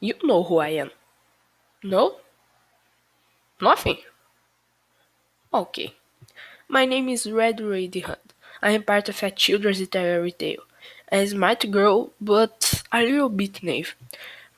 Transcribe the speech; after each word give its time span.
You 0.00 0.14
know 0.24 0.42
who 0.42 0.58
I 0.58 0.70
am. 0.70 0.90
No? 1.84 2.16
Nothing? 3.60 3.98
Okay. 5.54 5.94
My 6.68 6.84
name 6.84 7.08
is 7.08 7.30
Red 7.30 7.60
Riding 7.60 8.02
Hood. 8.02 8.34
I 8.60 8.72
am 8.72 8.82
part 8.82 9.08
of 9.08 9.22
a 9.22 9.30
children's 9.30 9.78
literary 9.78 10.32
tale. 10.32 10.64
A 11.12 11.24
smart 11.26 11.70
girl, 11.70 12.10
but 12.20 12.82
a 12.90 13.02
little 13.02 13.28
bit 13.28 13.62
naive. 13.62 13.94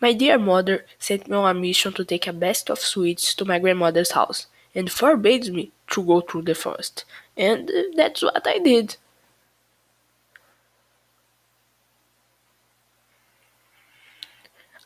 My 0.01 0.15
dear 0.15 0.39
mother 0.39 0.87
sent 0.99 1.29
me 1.29 1.37
on 1.37 1.55
a 1.55 1.61
mission 1.61 1.93
to 1.93 2.05
take 2.05 2.27
a 2.27 2.33
best 2.33 2.71
of 2.71 2.79
sweets 2.79 3.35
to 3.35 3.45
my 3.45 3.59
grandmother's 3.59 4.13
house 4.13 4.47
and 4.75 4.91
forbade 4.91 5.53
me 5.53 5.73
to 5.91 6.03
go 6.03 6.23
through 6.23 6.43
the 6.43 6.55
forest. 6.55 7.05
And 7.37 7.71
uh, 7.71 7.83
that's 7.97 8.23
what 8.23 8.47
I 8.47 8.61
did. 8.61 8.97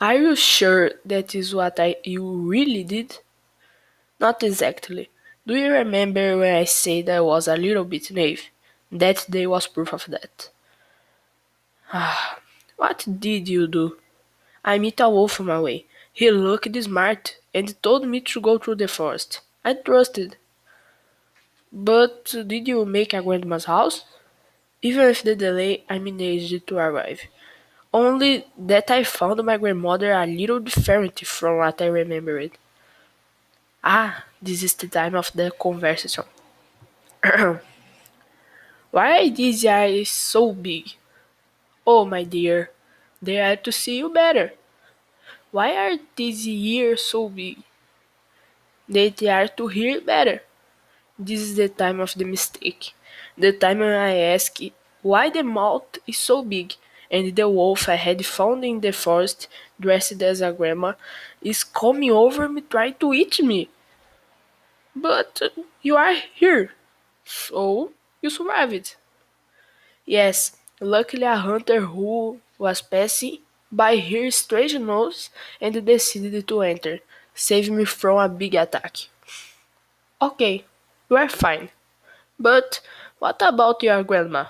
Are 0.04 0.16
you 0.16 0.36
sure 0.36 0.90
that 1.06 1.34
is 1.34 1.54
what 1.54 1.80
I 1.80 1.96
you 2.04 2.24
really 2.54 2.84
did? 2.84 3.20
Not 4.20 4.42
exactly. 4.42 5.08
Do 5.46 5.54
you 5.56 5.70
remember 5.72 6.36
when 6.36 6.54
I 6.54 6.64
said 6.64 7.08
I 7.08 7.22
was 7.22 7.48
a 7.48 7.56
little 7.56 7.84
bit 7.84 8.10
naive? 8.10 8.42
That 8.92 9.24
day 9.30 9.46
was 9.46 9.66
proof 9.66 9.95
of 9.95 10.04
that. 10.09 10.50
Ah, 11.90 12.38
what 12.76 13.06
did 13.18 13.48
you 13.48 13.66
do? 13.66 13.96
I 14.62 14.78
met 14.78 15.00
a 15.00 15.09
wolf 15.09 15.40
on 15.40 15.46
my 15.46 15.60
way. 15.60 15.86
He 16.12 16.30
looked 16.30 16.76
smart 16.82 17.36
and 17.54 17.82
told 17.82 18.06
me 18.06 18.20
to 18.20 18.42
go 18.42 18.59
through 18.59 18.80
the 18.82 18.88
forest. 18.88 19.40
I 19.64 19.73
trusted. 19.73 20.36
But 21.73 22.26
did 22.46 22.68
you 22.68 22.84
make 22.84 23.14
a 23.14 23.23
grandma's 23.23 23.64
house? 23.64 24.04
Even 24.82 25.07
with 25.07 25.23
the 25.23 25.34
delay, 25.34 25.84
I 25.88 25.98
managed 25.98 26.66
to 26.66 26.76
arrive. 26.76 27.23
Only 27.95 28.45
that 28.59 28.90
I 28.90 29.04
found 29.04 29.42
my 29.42 29.56
grandmother 29.56 30.12
a 30.12 30.26
little 30.26 30.60
different 30.60 31.18
from 31.20 31.56
what 31.56 31.80
I 31.80 31.87
remembered. 31.87 32.59
Ah, 33.84 34.24
this 34.42 34.64
is 34.64 34.74
the 34.74 34.88
time 34.88 35.14
of 35.14 35.30
the 35.32 35.52
conversation. 35.52 36.24
Why 38.90 39.18
are 39.20 39.28
these 39.30 39.66
eyes 39.66 40.09
so 40.09 40.52
big? 40.54 40.95
Oh, 41.86 42.04
my 42.04 42.24
dear, 42.24 42.70
they 43.23 43.40
are 43.40 43.56
to 43.56 43.73
see 43.73 43.98
you 43.98 44.10
better. 44.10 44.52
Why 45.52 45.74
are 45.74 45.98
these 46.16 46.46
ears 46.46 47.02
so 47.02 47.30
big? 47.30 47.58
They 48.88 49.12
are 49.29 49.46
to 49.48 49.66
hear 49.68 50.01
better. 50.01 50.42
This 51.18 51.40
is 51.40 51.56
the 51.56 51.68
time 51.68 52.01
of 52.01 52.14
the 52.14 52.24
mistake. 52.24 52.95
The 53.38 53.52
time 53.52 53.80
when 53.80 53.92
I 53.92 54.16
ask 54.34 54.58
why 55.02 55.30
the 55.30 55.42
mouth 55.45 55.98
is 56.06 56.18
so 56.18 56.42
big, 56.42 56.74
and 57.10 57.35
the 57.37 57.49
wolf 57.49 57.88
I 57.88 57.97
had 57.97 58.24
found 58.27 58.65
in 58.65 58.80
the 58.80 58.93
forest, 58.93 59.49
dressed 59.80 60.23
as 60.23 60.41
a 60.41 60.52
grandma, 60.52 60.95
is 61.43 61.65
coming 61.65 62.10
over 62.10 62.49
me 62.49 62.63
trying 62.63 62.95
to 62.95 63.13
eat 63.13 63.41
me. 63.43 63.69
But 64.97 65.41
uh, 65.41 65.62
you 65.82 65.97
are 65.97 66.15
here, 66.34 66.72
so 67.25 67.93
you 68.21 68.31
survived. 68.31 68.97
Yes, 70.06 70.56
luckily 70.81 71.25
a 71.25 71.37
hunter 71.37 71.82
who 71.82 72.41
was 72.59 72.81
passing 72.81 73.41
by 73.71 73.97
here 73.97 74.31
strange 74.31 74.75
nose 74.78 75.28
and 75.60 75.84
decided 75.84 76.49
to 76.49 76.62
enter, 76.62 77.00
save 77.34 77.71
me 77.71 77.84
from 77.84 78.19
a 78.19 78.28
big 78.28 78.55
attack. 78.55 78.97
Okay, 80.21 80.65
you 81.09 81.16
are 81.16 81.28
fine. 81.28 81.71
But 82.38 82.81
what 83.21 83.43
about 83.43 83.82
your 83.82 84.05
grandma? 84.05 84.47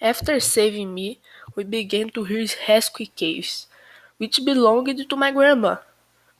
After 0.00 0.40
saving 0.40 0.92
me, 0.92 1.20
we 1.58 1.64
began 1.64 2.08
to 2.10 2.22
hear 2.30 2.46
husky 2.66 3.06
caves, 3.22 3.66
which 4.18 4.44
belonged 4.44 4.98
to 5.10 5.16
my 5.16 5.32
grandma, 5.32 5.74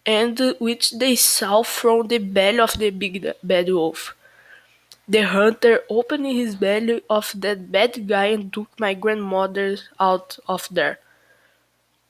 and 0.06 0.38
which 0.60 0.92
they 1.02 1.16
saw 1.16 1.62
from 1.64 2.06
the 2.08 2.18
belly 2.18 2.60
of 2.60 2.78
the 2.78 2.90
big 2.90 3.32
bad 3.42 3.68
wolf. 3.68 4.14
The 5.08 5.22
hunter 5.22 5.80
opened 5.90 6.26
his 6.26 6.54
belly 6.54 7.02
of 7.10 7.32
that 7.34 7.72
bad 7.72 8.06
guy 8.06 8.26
and 8.26 8.52
took 8.52 8.70
my 8.78 8.94
grandmother 8.94 9.78
out 9.98 10.38
of 10.46 10.68
there. 10.70 11.00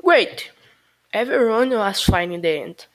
Great! 0.02 0.50
Everyone 1.12 1.70
was 1.70 2.02
fine 2.02 2.32
in 2.32 2.40
the 2.40 2.48
end. 2.50 2.86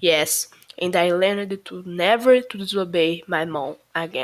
Yes, 0.00 0.48
and 0.78 0.94
I 0.96 1.10
learned 1.12 1.64
to 1.66 1.82
never 1.86 2.40
to 2.42 2.58
disobey 2.58 3.22
my 3.26 3.44
mom 3.46 3.76
again. 3.94 4.20